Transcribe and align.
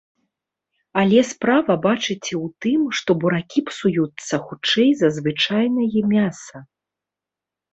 Але 1.01 1.19
справа, 1.31 1.75
бачыце, 1.83 2.33
у 2.39 2.47
тым, 2.65 2.81
што 2.99 3.09
буракі 3.25 3.59
псуюцца 3.69 4.35
хутчэй 4.49 4.89
за 5.03 5.09
звычайнае 5.19 5.99
мяса. 6.17 6.57